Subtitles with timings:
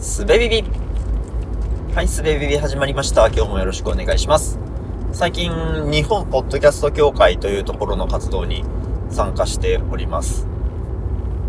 [0.00, 0.64] すべビビ
[1.92, 3.26] はい、すべビビ始まりました。
[3.26, 4.60] 今日もよろしくお願いします。
[5.12, 5.50] 最近、
[5.90, 8.62] 日本ポッドキャスト協会というところの活動に
[9.10, 10.46] 参加しております。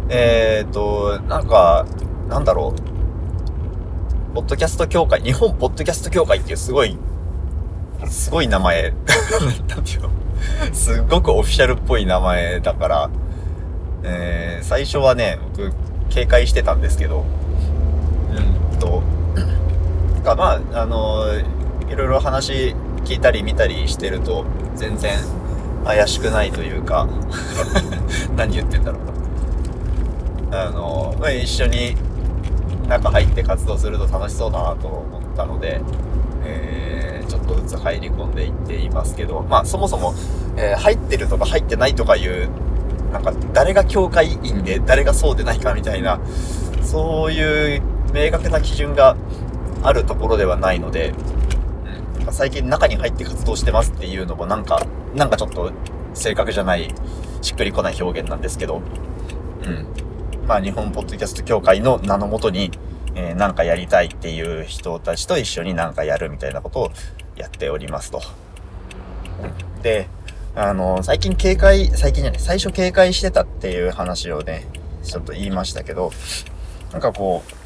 [0.10, 1.86] えーと、なんか、
[2.28, 4.34] なんだろう。
[4.34, 6.98] ポッドキャスト協会、日本ポッドキャスト協会っていうすごい、
[8.08, 8.94] すごい名前、
[9.70, 10.10] なんていうの？
[10.74, 13.10] すっごくオフィシャルっぽい名前だから、
[14.02, 15.72] えー、最初はね、僕、
[16.10, 17.26] 警戒してたんですけど、
[20.22, 21.26] かまあ、あの
[21.90, 24.46] いろいろ話聞いたり見たりしてると、
[24.76, 25.18] 全然
[25.84, 27.08] 怪しくないというか、
[28.36, 30.62] 何言ってんだろうな。
[30.68, 31.96] あのまあ、一緒に
[32.88, 35.80] 中入って活動すると楽しそうだなと思ったので、
[36.44, 40.14] えー、ちょっとずつ入り込んでいっていますけど、まあそもそも、
[40.58, 42.50] えー入ってるとか入ってないとかいう、
[43.14, 46.20] なんか誰が協会員で誰がそうでないかみたいな、
[46.82, 47.82] そういう
[48.14, 49.16] 明確な基準が
[49.84, 51.14] あるところではないので、
[52.26, 55.72] うん、最近中に入って活動してますっていうのもなんか、なんかちょっと
[56.14, 56.94] 正確じゃない、
[57.42, 58.82] しっくりこない表現なんですけど、
[59.64, 59.88] うん。
[60.48, 62.72] まあ日本ポッドキャスト協会の名のもとに、
[63.16, 66.92] えーなんかやりたいっていう人たちと一緒になんかやるみたいなことを
[67.36, 68.22] やっておりますと。
[69.82, 70.08] で、
[70.56, 74.68] あの、最近警戒、最近じゃない、最初警戒してたっていう話をね、
[75.04, 76.12] ちょっと言いましたけど、
[76.92, 77.59] なんかこう、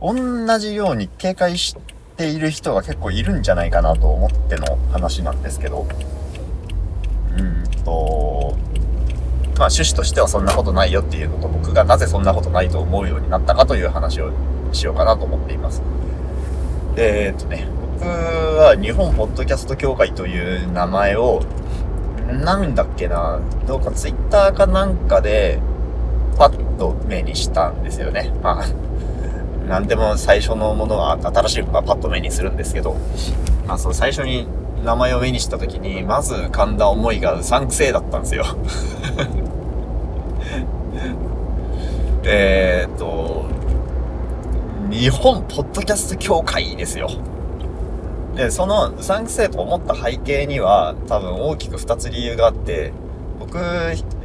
[0.00, 1.76] 同じように警戒し
[2.16, 5.86] ている人が結構いるんじゃないかなと思っての話なんですけど、
[7.38, 8.56] うんと、
[9.58, 14.30] まあ趣旨としてはそんなことないよっていうのと僕がなぜそんなことないと思うようになったかという話を
[14.72, 15.82] しようかなと思っています。
[16.94, 17.66] で、えっとね、
[17.98, 21.42] 僕は日本ポッドキャスト協会という名前を、
[22.30, 25.60] なんだっけな、どうかツイッターかなんかで、
[26.36, 28.32] パッと目にしたんですよね。
[28.42, 28.64] まあ、
[29.68, 32.96] なんでも最初のものは新しいものはパッと目にするんですけど、
[33.66, 34.46] まあ、その最初に
[34.84, 38.44] 名前を目にした時に、まず浮かんだ思いがうさんくせえだったんですよ。
[42.26, 43.46] えっと、
[44.90, 47.10] 日本ポッドキャスト協会ですよ。
[48.36, 52.92] で、そのうさんくせえと思った背景には多分大きく二つ理由があって、
[53.38, 53.58] 僕、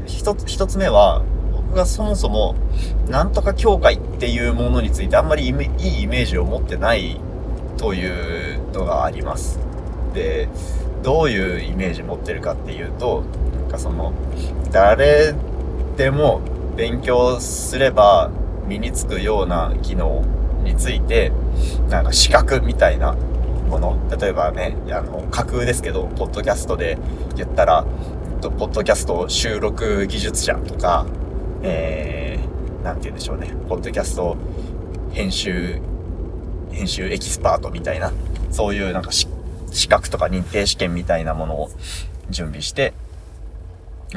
[0.05, 1.21] 一つ、一つ目は、
[1.69, 2.55] 僕がそもそも、
[3.09, 7.19] なんとか協会っていうものについてあんまりいいイメージを持ってない
[7.77, 9.59] というのがあります。
[10.15, 10.49] で、
[11.03, 13.23] どういうイメージ持ってるかっていうと、
[13.61, 14.13] なんかその、
[14.71, 15.35] 誰
[15.95, 16.41] でも
[16.75, 18.31] 勉強すれば
[18.67, 20.23] 身につくような機能
[20.63, 21.31] について、
[21.87, 23.13] なんか資格みたいな
[23.69, 26.97] もの、例えばね、あの、架空ですけど、ポッドキャストで
[27.35, 27.85] 言ったら、
[28.41, 31.05] ポッドキャスト収録技術者とか、
[31.61, 34.37] えー、なんて言うんでしょうね、ポッドキャスト
[35.11, 35.81] 編集、
[36.71, 38.13] 編集エキスパートみたいな、
[38.51, 39.27] そういうなんか資
[39.89, 41.69] 格とか認定試験みたいなものを
[42.29, 42.93] 準備して、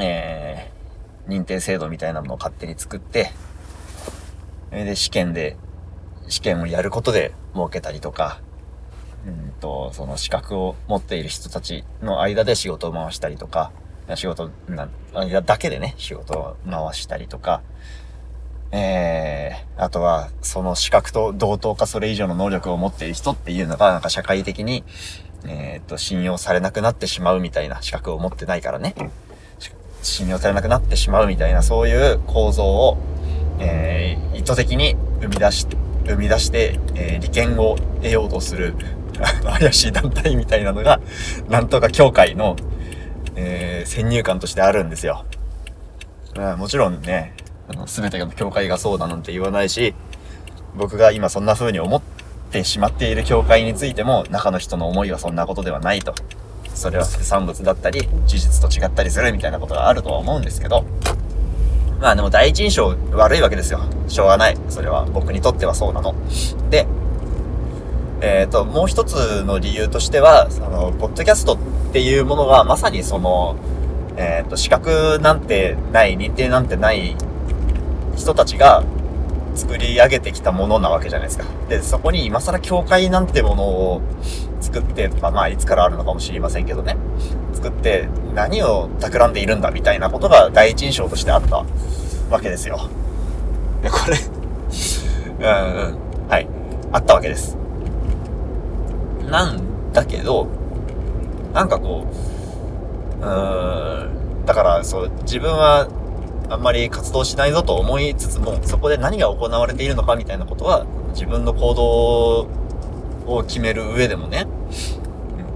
[0.01, 3.33] えー、認定制度みたいなものを勝手に作って、
[4.71, 5.57] それで試験で、
[6.29, 8.41] 試験をやることで儲けたりとか、
[9.27, 13.73] うんと、その資格を持っている人たちの間で仕事を回したりとか、
[14.17, 14.89] 仕事な、
[15.43, 17.62] だけでね、仕事を回したりとか、
[18.73, 24.83] えー、あとは、その資格と同等かそれ以上の能力を持っている人っていうのが、なんか社会的に、
[25.47, 28.95] えーっと、信用されなくなってしまうみたいな資格を持ってないからね。
[30.03, 32.99] 信用されなくなってしまうみたいな、そういう構造を、
[33.59, 35.67] えー、意図的に生み出し、
[36.06, 38.75] 生み出して、えー利権を得ようとする、
[39.44, 41.00] 怪しい団体みたいなのが、
[41.49, 42.56] なんとか協会の、
[43.37, 45.25] えー先入観としてあるんですよ。
[46.37, 47.34] まあもちろんね、
[47.69, 49.94] あの、すべての協会がそうだなんて言わないし、
[50.76, 52.03] 僕が今そんな風に思っ
[52.50, 56.15] てしまっている協会についても、中の人の思いはそんなことではないと。
[56.75, 60.84] それは副産物だったり、事実と違ったりするみたいなことがあるとは思うんですけど、
[62.00, 63.81] まあでも第一印象悪いわけですよ。
[64.09, 64.56] しょうがない。
[64.69, 66.14] それは僕にとってはそうなの。
[66.70, 66.87] で、
[68.20, 73.55] えっ、と、もう一つの理由としては、その、ポッドキャストってっていうものがまさにその、
[74.17, 77.15] えっ、と、資格なんてない、認定なんてない
[78.17, 78.83] 人たちが
[79.55, 81.44] 作り上げてきたものなわけじゃないですか。
[81.69, 84.00] で、そこに今更教会なんてものを
[84.62, 86.97] 作って、まあまあ、いつからあるのかもしれませんけどね。
[87.53, 91.62] 作って何を企んでいるんだみたいなことが第一印象としてあった
[92.31, 92.88] わけですよ。
[93.83, 94.17] で、これ
[95.38, 96.49] うんうん、はい。
[96.91, 97.59] あったわけです。
[99.29, 100.62] なんだけど、
[101.52, 102.06] なんかこ
[103.20, 104.08] う、うー
[104.43, 105.88] ん、だからそう、自分は
[106.49, 112.49] あんまり活動しないぞと思いつつも、そこで何が行われているのかみたいなことは、自分の行動
[113.26, 114.46] を決める上でもね、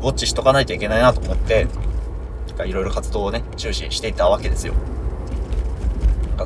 [0.03, 1.67] ウォッチしとかないといけないなと思って、
[2.65, 4.75] いろいろ活動をね、注視していたわけですよ。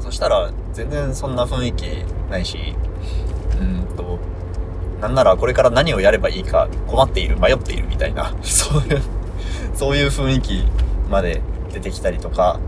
[0.00, 1.86] そしたら、全然そんな雰囲気
[2.30, 2.74] ないし、
[3.60, 4.18] うんと、
[5.00, 9.02] なんならこれから何をやればいいか困っている、迷っているみたいな、 そういう
[9.80, 10.62] そういう雰囲気
[11.08, 11.40] まで
[11.72, 12.60] 出てきたりとか、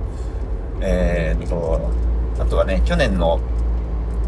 [0.80, 1.90] えー、っと、
[2.38, 3.38] あとはね、去年の、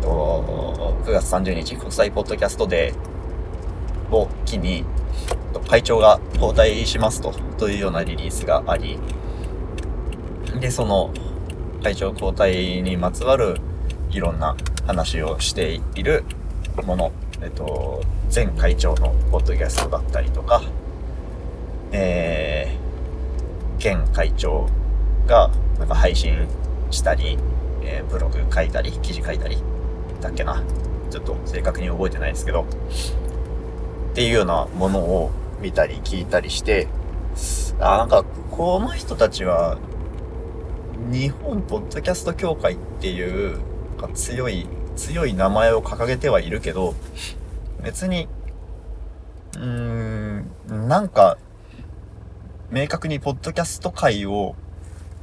[0.02, 4.84] 9月30日国際ポッドキャストデーを機に、
[5.66, 8.98] 会長が交代しますと、というようなリリースがあり、
[10.60, 11.10] で、その
[11.82, 13.62] 会長交代にまつわる
[14.10, 14.56] いろんな
[14.86, 16.24] 話をしている
[16.84, 18.02] もの、えっと、
[18.32, 20.60] 前会長のポッドキャストだったりとか、
[21.96, 24.68] えー、現会長
[25.26, 26.48] がなんか配信
[26.90, 27.38] したり、
[27.82, 29.58] えー、ブログ書いたり、記事書いたり、
[30.20, 30.62] だっけな。
[31.10, 35.30] ちょっと正確に覚えてないですけど、っていうようなものを
[35.60, 36.88] 見たり聞いたりして、
[37.78, 39.78] あ、なんか、この人たちは、
[41.12, 43.60] 日本ポッドキャスト協会っていう、
[44.14, 44.66] 強い、
[44.96, 46.94] 強い名前を掲げてはいるけど、
[47.84, 48.28] 別に、
[49.56, 51.38] うーん、なんか、
[52.74, 54.56] 明確にポッドキャスト界を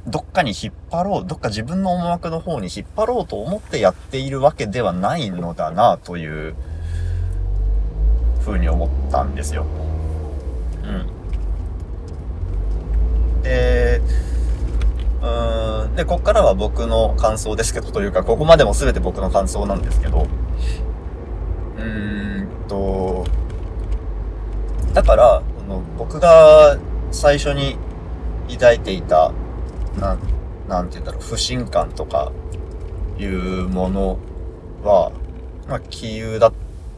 [0.06, 6.54] どっかに引っ張ろう、どっか自分の思惑の方に引っ張ろうと思ってやっているわけではないのだな、という
[8.40, 9.66] 風に思ったんですよ。
[10.82, 10.86] う
[13.40, 13.42] ん。
[13.42, 14.00] で、
[15.20, 20.26] うーん、で、こっからは僕の感想ですけど、というか、ここまでも全て僕の感想なんですけど、
[21.76, 23.26] うーんと、
[24.94, 25.42] だから、
[25.98, 26.78] 僕が
[27.12, 27.76] 最初に
[28.48, 29.32] 抱いていた、
[30.00, 30.18] なん、
[30.68, 32.32] なんて言うんだろう、不信感とか
[33.18, 34.18] いうもの
[34.82, 35.12] は、
[35.68, 36.52] まあ、杞憂だっ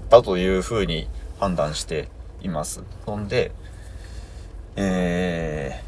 [0.08, 1.08] たというふうに
[1.38, 2.08] 判断して
[2.40, 2.82] います。
[3.04, 3.52] そんで、
[4.76, 5.82] え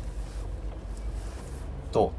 [1.91, 2.13] ー、と、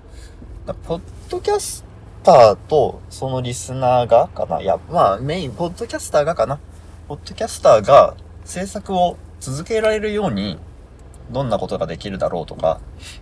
[0.83, 1.85] ポッドキャス
[2.23, 4.61] ターとそのリスナーがかな？
[4.61, 6.59] いや、まあメイン、ポッドキャスターがかな？
[7.07, 10.57] ポッドキャスターが制作を続けられるように
[11.31, 12.79] どんなことができるだろうとか、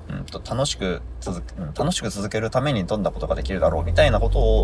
[0.10, 4.64] うんと楽しく続く、楽しく続けるためにどんなことができるだろうみたいなことを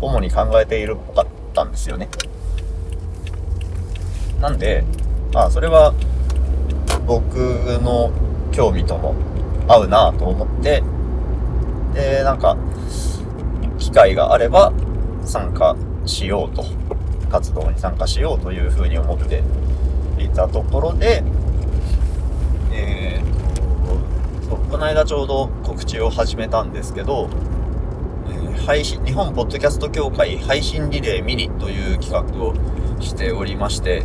[0.00, 2.08] 主に考えているっぽかったんですよね。
[4.40, 4.84] なんで、
[5.32, 5.94] まあ、それは
[7.06, 7.36] 僕
[7.82, 8.12] の
[8.52, 9.14] 興味とも
[9.66, 10.82] 合うなと思って、
[11.94, 12.56] で、なんか、
[13.78, 14.72] 機会があれば
[15.24, 15.76] 参加
[16.06, 16.64] しようと、
[17.30, 19.42] 活動に参加しようというふうに思って
[20.18, 21.22] いたところで、
[22.72, 27.28] えー、と、この間ちょうど告知を始めたんですけど、
[28.28, 32.54] えー、配信、日本ポッドキャスト協会配信リレーミニという企画を
[33.00, 34.04] しておりまして、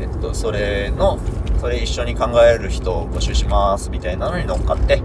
[0.00, 1.18] えー、っと、それの、
[1.60, 5.02] それ一緒に考える人を募集しますみたいなのに乗っかって、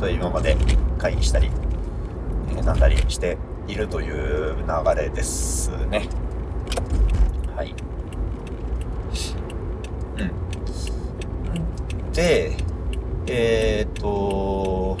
[0.00, 0.56] と今まで
[0.98, 1.50] 会議したり、
[2.56, 3.38] え、なんだりして
[3.68, 6.08] いるという流れですね。
[7.54, 7.74] はい。
[10.18, 10.24] う
[12.10, 12.56] んで、
[13.26, 14.98] えー、っと、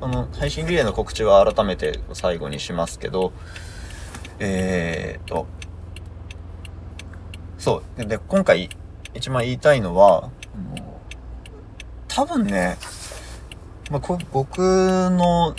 [0.00, 3.32] その配信リレーの告知は改めて最後にしますけど、
[4.38, 5.46] えー、っと、
[7.58, 8.04] そう。
[8.04, 8.68] で、今回
[9.14, 10.30] 一番言いたいのは、
[12.08, 12.76] 多分ね、
[13.90, 15.54] まあ、こ僕の、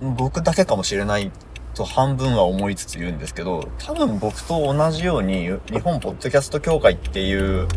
[0.00, 1.30] 僕だけかもしれない
[1.74, 7.68] と半分は思いつつ言うんですけど、多分僕と同じように日本ポッドキャスト協会っていう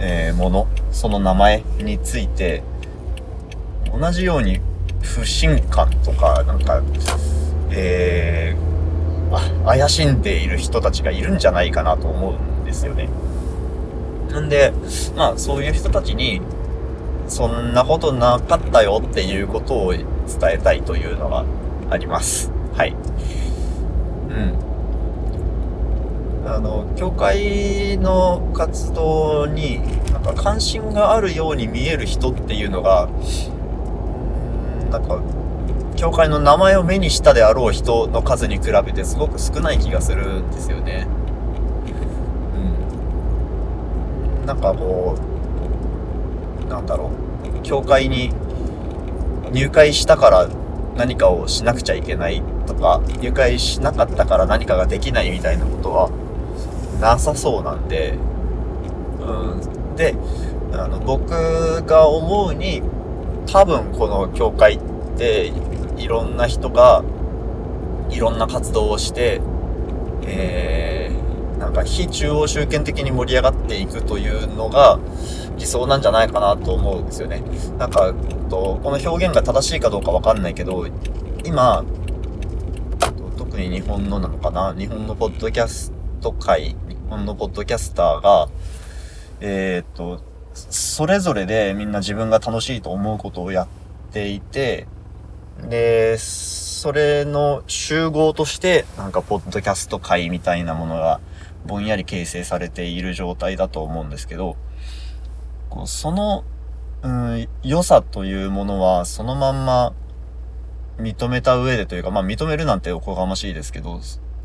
[0.00, 2.62] えー、もの、その名前について、
[3.92, 4.60] 同じように
[5.02, 6.82] 不信感とか、なんか、
[7.70, 13.08] えー、あ、怪しんでいる人たちがいるんじゃないかなと思うんですよね。
[14.30, 14.72] なんで、
[15.16, 16.40] まあ、そういう人たちに、
[17.28, 20.06] そんなことなかったよっていうことを伝
[20.52, 21.44] えたいというのが
[21.90, 22.50] あります。
[22.74, 22.96] はい。
[24.30, 24.69] うん。
[26.52, 29.80] あの、教会の活動に
[30.12, 33.08] なんか関心があるように見える人っていうのが、
[34.90, 35.22] なんか、
[35.96, 41.06] 教会の名前を目にしたであろう人の数に比べてすごく少ない気がするんですよね。
[44.40, 44.46] うん。
[44.46, 45.14] なんかこ
[46.66, 47.10] う、なんだろ
[47.58, 47.62] う。
[47.62, 48.32] 教会に
[49.52, 50.48] 入会したから
[50.96, 56.10] 何かをしなくちゃいけないとか、入会しなかったから何かができないみたいなことは、
[57.00, 58.14] なさそうなんで、
[59.20, 59.96] うん。
[59.96, 60.14] で、
[60.72, 62.82] あの、僕が思うに、
[63.46, 64.80] 多分この教会っ
[65.16, 65.52] て、
[65.96, 67.02] いろんな人が、
[68.10, 69.40] いろんな活動をして、
[70.26, 74.98] えー、なんか非中央集権的に盛り上がっていくというのが
[75.58, 77.42] 理想なんじゃないかなと思うんですよね。
[77.78, 78.12] なんか、
[78.48, 80.86] とこの表現が正しいかどうかわかんないけど、
[81.44, 81.84] 今、
[83.36, 84.74] 特に日本のなのかな？
[84.76, 88.48] 日本のポッドキャストト界、日本のポッドキャスターが、
[89.40, 90.22] えっ、と、
[90.54, 93.68] それぞれでみんな自分が楽しいと思うことをやっ
[94.12, 94.86] ていて、
[95.68, 101.20] で、それの集合として、なんか、ポッドキャスト界みたいなものが、
[101.66, 104.56] ぼんやり形成されている状態だと思うんですけど、
[105.86, 106.44] その、
[107.02, 109.92] うん、良さというものは、そのまんま、
[110.98, 114.00] 認めた上でというか、まあ認めるなんておこがましいですけど、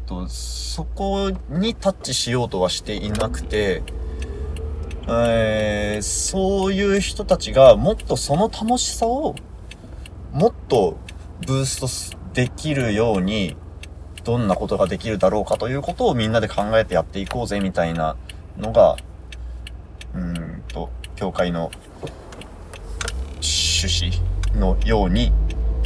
[0.05, 3.83] とそこにタッチしようとはしていなくて、
[5.07, 9.35] えー、そういう人たちがもっとその楽しさを
[10.31, 10.97] もっと
[11.45, 13.55] ブーストできるように、
[14.25, 18.17] どんなことができるだろうかということをみんなで考えてやっていこうぜみたいな
[18.57, 18.97] のが、
[20.15, 21.71] うんと、教会の
[23.35, 25.31] 趣旨のように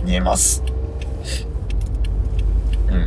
[0.04, 0.64] 見えます。
[2.88, 3.06] うん。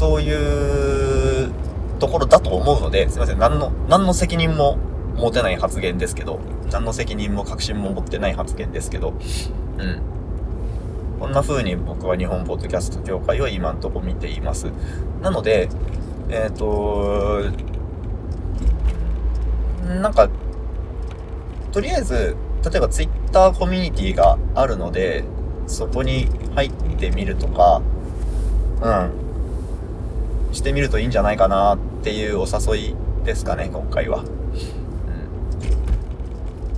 [0.00, 1.52] という
[1.98, 3.38] ところだと思うので、すいません。
[3.38, 4.78] 何の、何の責任も
[5.16, 6.40] 持てない発言ですけど、
[6.72, 10.00] 何の責任も確信も持ってない発言ですけど、うん。
[11.20, 14.72] こんな風に僕は日本ポッドキャスト協会を今んとこ見ています。
[15.20, 15.68] なので、
[16.30, 17.44] えっ、ー、と、
[19.86, 20.30] なんか、
[21.72, 25.24] とりあえず、例えば Twitter コミュニティがあるので、
[25.66, 27.82] そこに入ってみるとか、
[28.80, 29.29] うん、
[30.52, 34.24] してみるといいんじゃないかなっていうお誘いですかね、今回は。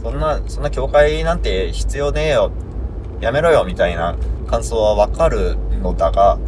[0.02, 2.50] そんな、そんな教会なんて必要ねえよ、
[3.21, 4.17] やめろよ、みたいな
[4.49, 6.38] 感想はわかるのだが、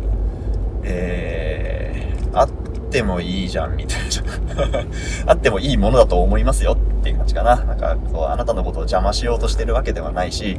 [0.83, 2.51] えー、あっ
[2.91, 4.85] てもいいじゃん、みたいな。
[5.33, 7.57] あってもいいものだと思いますよっていう感じかな。
[7.57, 10.59] なんか、そう、あなたのことを邪魔しようとしてるわけではないし、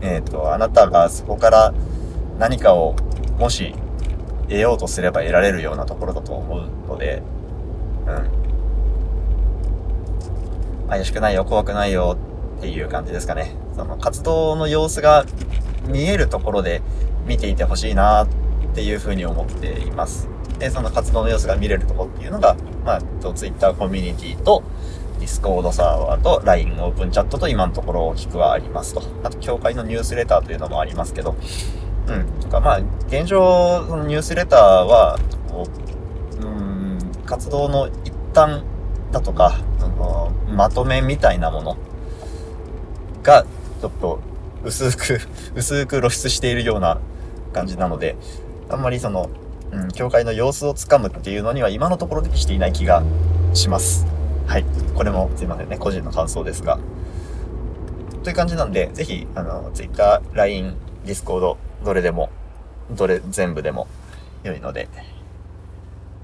[0.00, 1.74] えっ、ー、と、あなたがそこから
[2.38, 2.94] 何かを、
[3.38, 3.74] もし、
[4.52, 7.22] 得ようとすれば得られるようなところだと思うので、
[8.06, 8.10] う
[10.86, 10.88] ん。
[10.88, 12.18] 怪しくないよ、怖くないよ
[12.58, 13.54] っていう感じですかね。
[13.74, 15.24] その活動の様子が
[15.88, 16.82] 見えるところで
[17.26, 18.28] 見ていてほしいなっ
[18.74, 20.28] ていうふうに思っています。
[20.58, 23.00] で、その活動の様子が見れるところっていうのが、まあ、
[23.34, 24.62] Twitter コミュニティと
[25.18, 29.02] Discord サーバーと LINE オープンチャットと今のところ大きくはありますと。
[29.24, 31.36] あと、協会のニュースレターというのもありますけど、
[32.08, 32.40] うん。
[32.40, 35.18] とか、まあ、現状、そのニュースレターは、
[35.48, 35.66] こ
[36.40, 38.62] う、うん、活動の一端
[39.12, 41.76] だとか、その、まとめみたいなもの
[43.22, 43.44] が、
[43.80, 44.20] ちょっと、
[44.64, 45.20] 薄く
[45.56, 46.98] 薄く露出しているような
[47.52, 48.16] 感じなので、
[48.68, 49.28] あんまりその、
[49.72, 53.02] うん、教会の様子をつかむっていうのには今のところでしていない気が
[53.54, 54.06] します。
[54.46, 54.64] はい。
[54.94, 56.78] これもすいませんね、個人の感想ですが。
[58.22, 62.30] という感じなんで、ぜひ、あの、Twitter、LINE、Discord、どれでも、
[62.90, 63.86] どれ、全部でも
[64.42, 64.88] 良いので、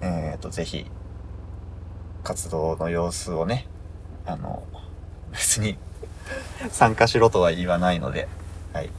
[0.01, 0.87] えっ、ー、と、ぜひ、
[2.23, 3.67] 活動の様子をね、
[4.27, 4.63] あの、
[5.33, 5.79] 別に
[6.71, 8.29] 参加しろとは言わないので、
[8.73, 8.91] はい。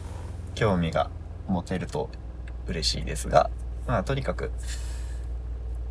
[0.55, 1.09] 興味が
[1.47, 2.09] 持てると
[2.67, 3.49] 嬉しいですが、
[3.87, 4.51] まあ、とにかく、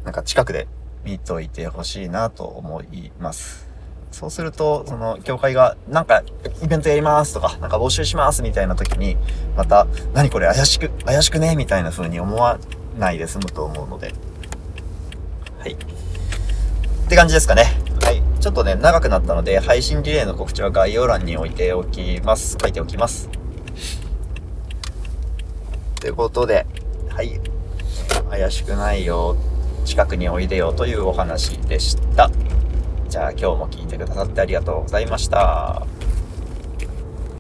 [0.05, 0.67] なんか近くで
[1.05, 3.68] 見といてほしいなと思います。
[4.11, 6.23] そうすると、その、教会が、なんか、
[6.63, 9.17] イベントやりますとか、なんか募集しますみたいな時に、
[9.57, 12.59] また、何これ怪しく、怪しくねみたいな風に思わ
[12.99, 14.15] ないで済むと思うので、
[15.59, 15.73] はい。
[15.73, 15.77] っ
[17.09, 17.65] て感じですかね。
[18.03, 18.23] はい。
[18.41, 22.57] ちょっとね、長くなったので、配信リレーの告知は概要欄に置いておきます。
[22.61, 23.29] 書いておきます。
[26.01, 26.67] ということで、
[27.11, 27.41] はい。
[28.31, 29.37] 怪しくないよ、
[29.85, 32.31] 近くにおいでよというお話でした。
[33.09, 35.98] じゃあ今日も聞いてくださってありがとうございました。